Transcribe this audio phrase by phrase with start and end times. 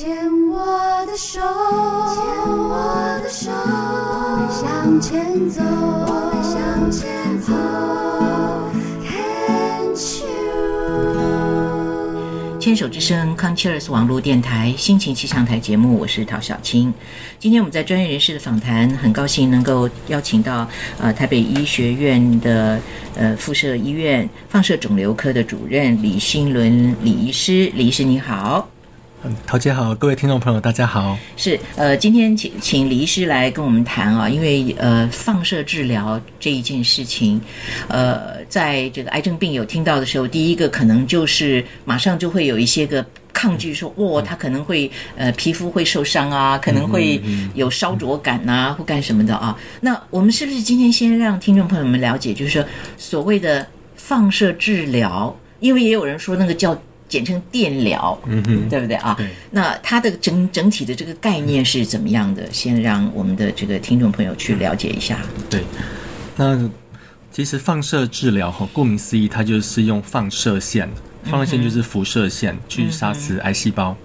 [0.00, 0.08] 牵
[0.48, 1.38] 我的手，
[2.08, 7.52] 牵我的手，我们向前走，我们向前走。
[12.58, 16.94] 牵手之声 c o n c e r s 网络电台心情气象台节目，我是陶小青。
[17.38, 20.66] 今天我们在专业人士的访谈，很高兴能够邀请到
[20.98, 22.80] 呃台北医学院的
[23.14, 28.66] 呃附设医院放射肿瘤科的主任李新伦李医师，李医师你好。
[29.22, 31.18] 嗯，陶姐好，各位听众朋友大家好。
[31.36, 37.38] 是，呃，今天请请李医师来跟我们谈啊，因为呃，放射治疗这一件事情，
[37.88, 47.20] 呃，在这个癌症病友听到的时候，第一个可能就是马上就会有一些个抗拒，说，哇，他可能会呃皮肤会受伤啊，可能会
[47.52, 49.54] 有烧灼感呐，或干什么的啊。
[49.82, 52.64] 那我们是不是今天先让听众朋友们了解，就是说
[52.96, 56.74] 所谓的放射治疗，因为也有人说那个叫。
[57.10, 59.14] 简称电疗，嗯哼，对不对啊？
[59.18, 59.28] 对。
[59.50, 62.50] 那它的整整体的这个概念是怎么样的？
[62.52, 65.18] 先让我们的这个听众朋友去了解一下。
[65.50, 65.62] 对，
[66.36, 66.70] 那
[67.30, 70.88] 其实放射治疗哈，顾名思义，它就是用放射线，
[71.24, 73.96] 放射线就是辐射线去杀死癌细胞。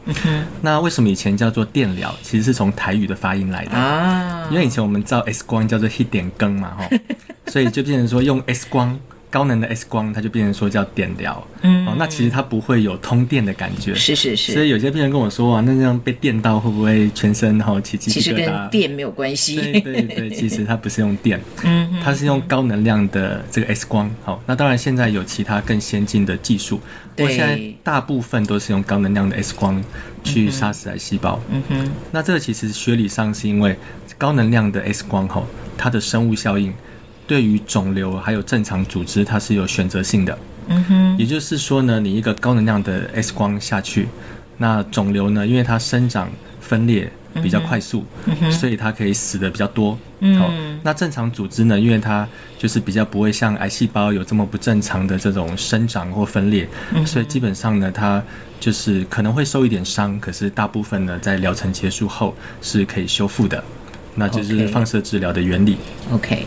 [0.62, 2.14] 那为什么以前叫做电疗？
[2.24, 4.48] 其实是从台语的发音来的啊。
[4.52, 6.90] 因为以前我们照 X 光叫做一点更嘛，哈，
[7.48, 9.00] 所以就变成说用 X 光。
[9.36, 18.24] 高能的 X 光，它就变成说叫电疗，嗯，哦，那其实它不会有通电的感觉，是是是，所以有些病人跟我说啊，那这样被电到会不会全身哈起鸡皮疙瘩？
[18.24, 26.80] 其实跟电没有关系，对对对，其实它不是用电， 嗯，它是用高能量的这个 X 光，好，那当然现在有其他更先进的技术，
[27.14, 29.84] 对，现在大部分都是用高能量的 X 光
[30.24, 33.76] 去杀死癌细胞，嗯哼，那这个其实学理上是因为
[34.18, 35.44] 高能量的 X 光哈，
[35.78, 36.74] 它的生物效应。
[37.28, 40.38] 对于肿瘤还有正常组织，它是有选择性的。
[40.68, 44.08] 嗯哼，也就是说呢，你一个高能量的 X 光下去，
[44.58, 47.12] 那肿瘤呢，因为它生长分裂
[47.44, 48.04] 比较快速，
[48.50, 49.98] 所以它可以死的比较多。
[50.22, 52.28] 嗯，那正常组织呢，因为它
[52.58, 56.68] 就是比较不会像癌细胞有这么不正常的这种生长或分裂，
[57.06, 58.24] 所以基本上呢，它
[58.60, 63.64] 就是可能会受一点伤，可是大部分呢，在疗程结束后是可以修复的。
[64.16, 65.78] 那就是放射治疗的原理。
[66.12, 66.46] OK，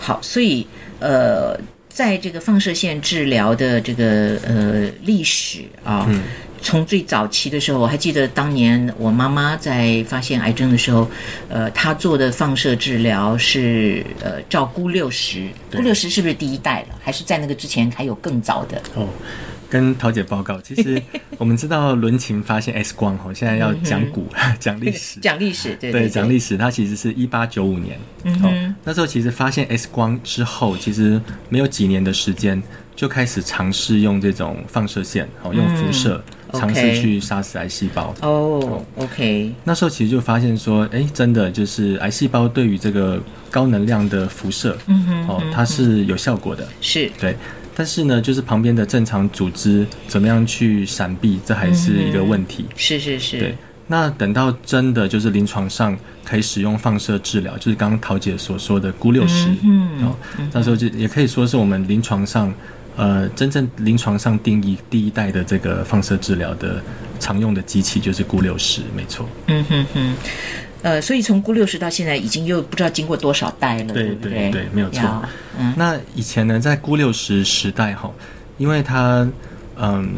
[0.00, 0.66] 好，所以
[0.98, 1.58] 呃，
[1.88, 6.08] 在这个放射线治疗的这个呃历史啊，
[6.62, 11.08] 从最早期的时候，我还记得当年我妈妈在发现癌症的时候，
[11.48, 16.88] 呃，她做的放射治疗是呃照钴六十，钴六十是不是第一代了？
[17.02, 18.80] 还是在那个之前还有更早的？
[18.94, 19.08] 哦。
[19.70, 21.00] 跟桃姐报告，其实
[21.38, 24.26] 我们知道伦琴发现 X 光哦，现在要讲古
[24.58, 32.60] 讲历史， 讲历史对对讲历史，它其实是一八九五年，嗯那时候其实发现 X 光之后，其实没有几年的时间
[32.96, 38.12] 就开始尝试用这种放射线，哦，用辐射尝试去杀死癌细胞。
[38.22, 47.08] 哦，OK，那时候其实就发现说，哎，真的就是癌细胞对于这个高能量的辐射，嗯哼，哦，它是有效果的，是。
[47.20, 47.36] 对。
[47.74, 52.66] 但是呢，就是旁边的正常组织怎么样去闪避，这还是一个问题。
[52.76, 53.38] 是是是。
[53.38, 60.16] 对，那等到真的就是临床上可以使用放射治疗，就是刚刚陶姐所说的钴六十，嗯，哦，
[60.52, 62.52] 那时候就也可以说是我们临床上，
[62.96, 66.82] 呃，真正临床上定义第一代的这个放射治疗的
[67.18, 69.28] 常用的机器，就是钴六十，没错。
[69.46, 70.14] 嗯哼哼。
[70.82, 74.50] 呃，所以从钴六十到现在，已经又不知道经过多少代了，对不对？
[74.50, 75.02] 对，没有错。
[75.58, 78.10] 嗯，那以前呢，在钴六十时代哈，
[78.56, 79.28] 因为它
[79.76, 80.10] 嗯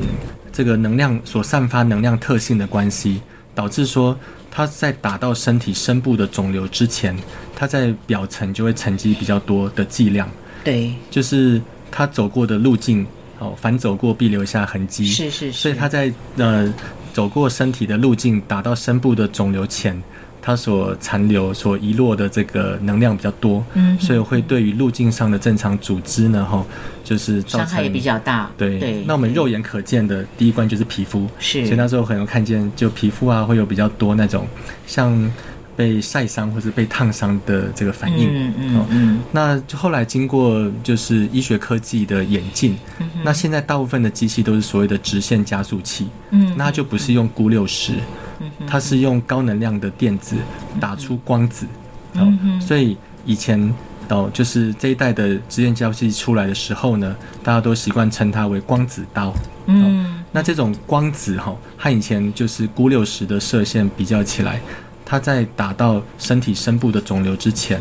[0.52, 3.20] 这个能量所散发能量特性的关系，
[3.54, 4.16] 导致说
[4.52, 7.16] 它在打到身体深部的肿瘤之前，
[7.56, 10.30] 它在表层就会沉积比较多的剂量。
[10.62, 13.04] 对，就是它走过的路径
[13.40, 15.06] 哦，反走过必留下痕迹。
[15.06, 15.58] 是是是。
[15.58, 16.72] 所以它在呃
[17.12, 20.00] 走过身体的路径，打到深部的肿瘤前。
[20.44, 26.66] 它所残留、所遗落的这个能量比较多，嗯，所以会对于路径上的正常组织呢，哈，
[27.04, 28.50] 就是伤害也比较大。
[28.58, 34.44] 对，那我们肉眼可见的第一关就是皮肤，是，所以那时候可能看见就皮肤啊，会有比较多那种
[34.84, 35.32] 像
[35.76, 38.28] 被晒伤或者被烫伤的这个反应。
[38.28, 39.20] 嗯嗯嗯。
[39.30, 42.76] 那就后来经过就是医学科技的演进，
[43.24, 47.92] 那现在大部分的机器都是所谓的直线加速器，嗯，那就不是用钴六十。
[48.66, 50.36] 它是用高能量的电子
[50.80, 51.66] 打出光子，
[52.14, 53.72] 哦，所以以前
[54.08, 59.32] 哦，就是这一代的直线交际出来的时候呢，大家都习惯称它为光子刀。
[59.66, 64.60] 嗯，那这种光子哈，和以前就是钴六十的射线比较起来，
[65.04, 67.80] 它在打到身体深部的肿瘤之前，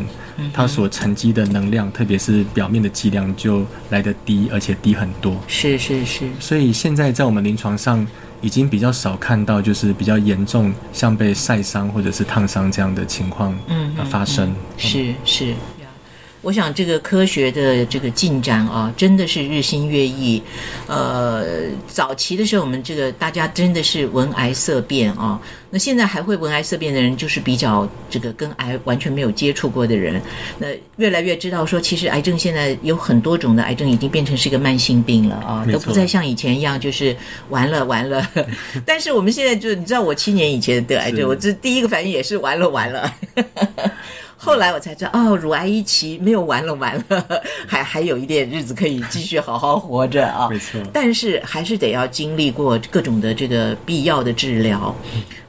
[0.54, 5.36] 它所沉积的能量，特别是表面的剂量就来得低，而且低很多。
[5.48, 8.06] 是是是，所以现在在我们临床上
[8.42, 14.54] 已经比较少看到，就是比较严重，像被晒伤或者是烫伤这样的情况嗯呃发生。
[14.76, 15.56] 是是呀，
[16.42, 20.42] 我想这个科学的这个进展啊，真的是日新月异。
[20.88, 21.44] 呃，
[21.86, 25.40] 早期的时候，我们这个大家真的是闻癌色变啊。
[25.70, 30.20] 那现在还会闻癌色变的人，就是比较这个跟癌完全没有接触过的人。
[30.58, 30.66] 那
[30.96, 37.16] 越来越知道说，其实癌症现在有很多种的癌症已经变成是一个慢性病了啊，都不再像以前一样就是
[37.48, 38.28] 完了完了。
[38.84, 43.14] 但是我们现在就你知道，我七年以前得癌症，我这第一个反应也是完了完了。
[44.44, 50.48] 后来我才知道，哦，乳癌一期没有完了完了，还还有一点日子可以继续好好活着啊。
[50.50, 50.80] 没错。
[50.92, 54.92] 但是还是得要经历过各种的这个必要的治疗。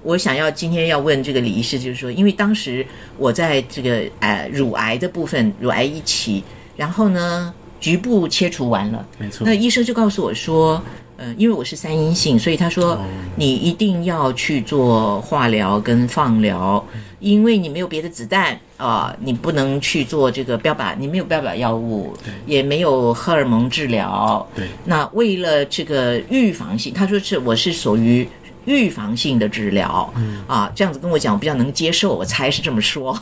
[0.04, 2.86] 我想要今天要问这个李医师，就是说，因为当时
[3.18, 6.44] 我在这个呃乳癌的部分，乳癌一期，
[6.78, 9.44] 然后呢局部切除完了，没错。
[9.44, 10.80] 那医生就告诉我说，
[11.18, 13.00] 嗯，因为我是三阴性，所以他说、哦。
[13.36, 16.86] 你一定要去做化疗跟放疗，
[17.24, 22.14] 因为你没有别的子弹啊、你不能去做这个标靶，你没有标靶药物，
[22.46, 24.46] 也没有荷尔蒙治疗。
[24.54, 28.28] 对那为了这个预防性，他说是我是属于。
[28.66, 30.10] 预防性的治疗，
[30.48, 33.14] 啊，这样子跟我讲，我比较能接受，我猜是这么说。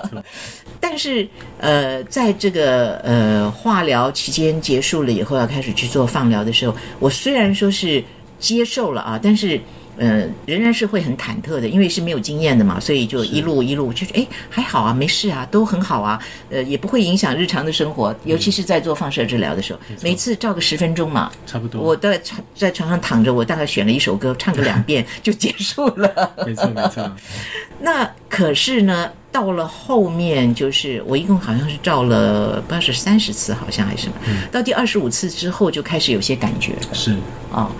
[0.78, 1.26] 但是，
[1.58, 8.04] 呃，在这个呃化疗期间结束了以后，要开始去做放疗的时候，我虽然说是
[8.38, 9.58] 接受了啊，但是。
[9.98, 16.18] 呃，仍然是会很忐忑的，因为是没有经验的嘛，所以就一路一路就是哎还好啊，没事啊，都很好啊，
[16.50, 21.82] 呃也不会影响日常的生活，尤其是在做放射治疗的时候，每次照个十分钟嘛，差不多。
[21.82, 26.32] 我在床在床上躺着，我大概选了一首歌，唱个两遍 就结束了。
[26.46, 27.10] 没错没错，
[27.80, 34.14] 那可是呢，到了后面，就是我一共好像是照了不知道是三十次，好像还是什么，
[34.52, 36.94] 到第二十五次之后就开始有些感觉了。
[36.94, 37.16] 是。
[37.52, 37.70] 啊、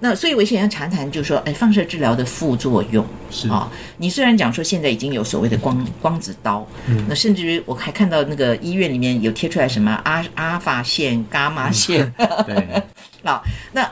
[0.00, 12.12] 那所以我想要谈谈，就是说，哎，放射治疗的副作用是啊、你虽然讲说现在已经有所谓的光光子刀，嗯那甚至于我还看到那个医院里面有贴出来什么阿阿法线、伽马线，
[12.46, 12.82] 对，
[13.24, 13.40] 啊，
[13.72, 13.90] 那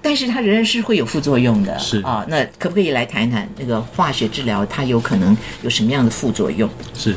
[0.00, 2.24] 但是它仍然是会有副作用的，是啊。
[2.28, 6.68] 那可不可以来谈一谈那个化学治疗，它有可能有什么样的副作用？
[6.94, 7.14] 是。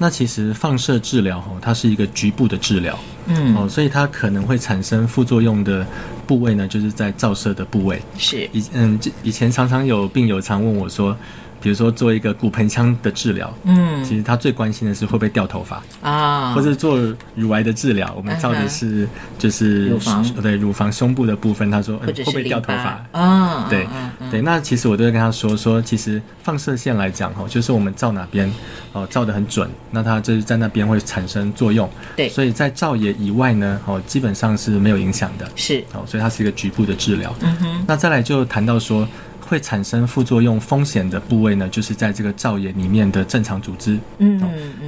[0.00, 2.96] 那其实放射治疗哦，它是一个局部的治疗，
[3.26, 5.84] 嗯，哦，所以它可能会产生副作用的
[6.28, 8.00] 部位呢，就是在照射的部位。
[8.18, 8.48] 是。
[8.52, 11.16] 以嗯，以前常常有病友常问我说，
[11.60, 14.04] 比如说做一个骨盆腔的治疗，嗯。
[14.04, 16.96] 其实他最关心的是会不会掉头发，啊，或者做
[17.34, 19.08] 乳癌的治疗，我们照的是
[19.38, 20.24] 就是乳房。
[20.40, 23.04] 对乳房胸部的部分，他说、会不会掉头发？
[23.10, 23.20] 巴？
[23.20, 23.86] 啊，对
[24.30, 28.50] 对，那其实我都会跟他说说，其实放射线来讲哦，就是我们照哪边
[28.92, 31.90] 哦照得很准，那它就是在那边会产生作用。
[32.16, 32.28] 对。
[32.28, 35.50] 所以在照野以外呢，哦基本上是没有影响的。
[35.56, 37.34] 是，哦，所以它是一个局部的治疗。
[37.40, 39.06] 嗯哼，那再来就谈到说
[39.40, 43.98] 会产生副作用风险的部位呢，就是在这个造野里面的正常组织。
[44.18, 44.40] 嗯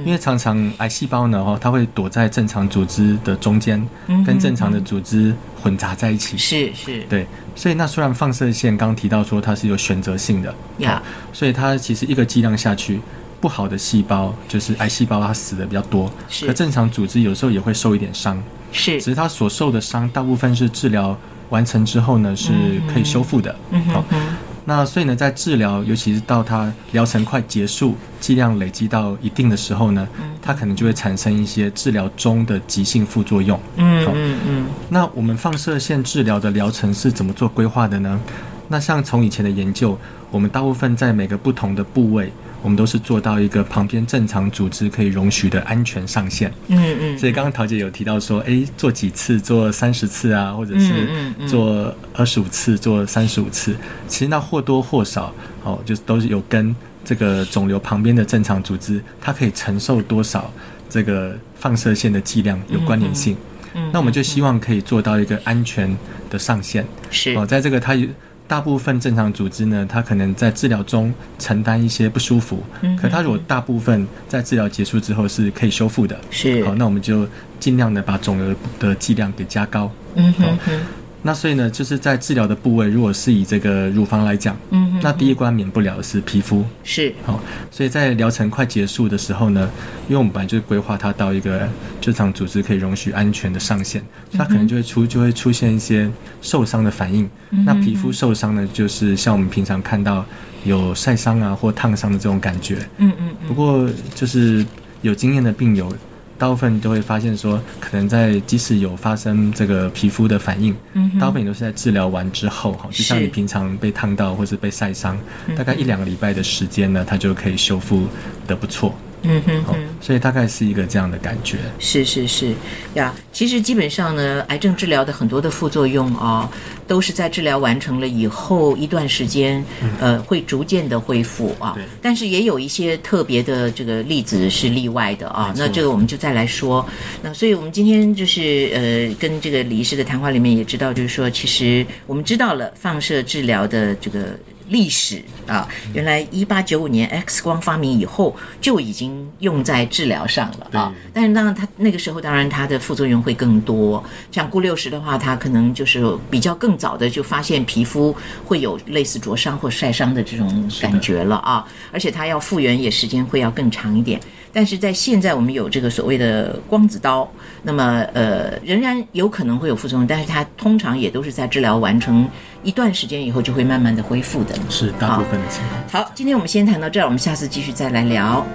[0.05, 6.37] 因为常常癌细胞呢，哦，它会躲在正常组织的中间，嗯跟正常的组织混杂在一起。
[6.37, 7.25] 是是，对，
[7.55, 12.99] 所以那虽然放射线刚提到说它是有选择性的，呀哦所以它其实一个剂量下去，
[13.39, 21.17] 不好的细胞就是癌细胞，它死的比较多，是可正常组织有时候也会受一点伤，是只是他所受的伤大部分是治疗
[21.49, 22.51] 完成之后呢是
[22.91, 23.51] 可以修复的。
[23.51, 24.21] 好嗯哼哼，
[24.65, 33.59] 那所以呢，在治疗，尤其是到它疗程快结束，剂量累积到一定的时候呢，嗯它可能就会产生一些治疗中的急性副作用。
[33.77, 38.19] 嗯好嗯嗯那我们放射线治疗的疗程是怎么做规划的呢？
[38.67, 39.97] 那像从以前的研究，
[40.29, 42.31] 我们大部分在每个不同的部位，
[42.61, 46.51] 我们都是做到一个旁边正常组织可以容许的安全上限。
[46.67, 51.07] 嗯嗯，所以刚刚桃姐有提到说，诶，做几次，做三十次啊，或者是
[51.47, 53.75] 做二十五次，做三十五次，
[54.07, 60.51] 其实那或多或少，哦，就是都是有跟这个肿瘤旁边的正常组织，它可以承受多少
[60.89, 63.33] 这个放射线的剂量有关联性。
[63.73, 65.97] 嗯那我们就希望可以做到一个安全
[66.29, 66.85] 的上限。
[67.09, 68.05] 是哦，在这个它有
[68.51, 76.61] 大部分正常组织呢，它可能在治疗中承担一些不舒服，嗯可它如果大部分在治疗结束之后是可以修复的，是。
[76.65, 77.25] 好，那我们就
[77.61, 79.89] 尽量的把肿瘤的剂量给加高。
[80.15, 80.77] 嗯哼哼
[81.21, 84.57] 那所以呢，就是在治疗的部位，如果是以这个乳房来讲，
[85.01, 86.63] 那第一关免不了的是皮肤。
[86.83, 87.39] 是好、
[87.69, 89.69] 所以在疗程快结束的时候呢，
[90.07, 91.67] 因为我们本来就是规划它到一个
[91.99, 94.03] 正常组织可以容许安全的上限，
[94.33, 96.09] 它可能就会出就会出现一些
[96.41, 97.29] 受伤的反应。
[97.49, 100.25] 那皮肤受伤呢，就是像我们平常看到
[100.63, 102.77] 有晒伤啊或烫伤的这种感觉。
[102.97, 104.65] 嗯嗯不过就是
[105.01, 105.93] 有经验的病友，
[106.41, 115.15] 大部分都会发现说，可能在即使有发生这个皮肤的反应，嗯大部分也都是在治疗完之后，哈，就像你平常被烫到或是被晒伤，
[115.55, 118.07] 大概一两个礼拜的时间呢，它就可以修复
[118.47, 118.95] 的不错。
[119.23, 121.57] 嗯哼哦，所以大概是一个这样的感觉。
[121.77, 122.53] 是是是
[122.95, 126.49] 呀，其实基本上呢，癌症治疗的很多的副作用啊、
[126.87, 129.63] 都是在治疗完成了以后一段时间，
[129.99, 131.83] 呃，会逐渐的恢复啊对。
[132.01, 135.53] 但是也有一些特别的这个例子是例外的啊。
[135.55, 136.83] 那这个我们就再来说。
[137.21, 144.37] 那所以我们今天就是呃，跟这个李医师的谈话里面也知道，就是说，其实我们知道了放射治疗的这个。
[144.71, 150.93] 历史啊，原来一八九五年 X 光发明以后就已经用在治疗上了啊。
[151.13, 154.01] 但是当然，它那个时候当然它的副作用会更多。
[154.31, 164.19] 像钴六十的话，它可能就是比较更早的就发现皮肤会有类似灼伤或晒伤的这种感觉了啊，而且它要复原也时间会要更长一点。
[164.53, 167.29] 但是在现在我们有这个所谓的光子刀，
[167.63, 172.27] 那么呃仍然有可能会有副作用，但是它通常也都是在治疗完成
[172.63, 174.55] 一段时间以后就会慢慢的恢复的。
[174.69, 176.03] 是大部分的情况。
[176.03, 178.45] 好，今天我们先谈到这儿，我们下次继续再来聊。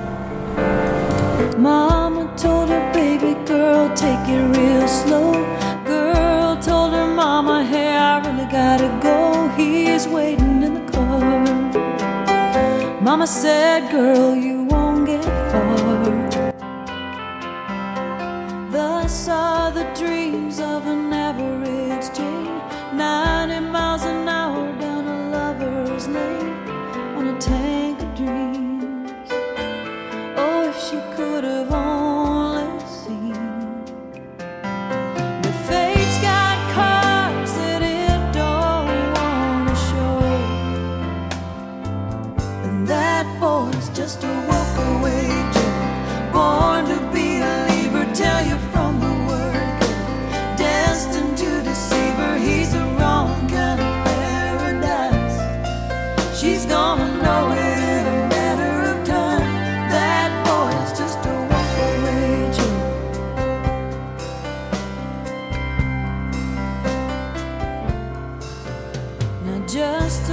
[1.58, 5.32] Mama told her baby girl, take it real slow.
[5.86, 9.48] Girl told her mama, hey, I really gotta go.
[9.56, 11.20] He's waiting in the car.
[13.00, 15.96] Mama said, girl, you won't get far.
[18.70, 19.55] Thus are the dreams
[44.06, 45.26] just a walk away.
[46.32, 49.88] Born to be a leaver, tell you from the word go.
[50.56, 55.36] Destined to deceive her, he's the wrong kind of paradise.
[56.38, 59.42] She's gonna know it in a matter of time.
[59.90, 62.76] That boy's just a walk away Joe.
[69.46, 70.30] Now just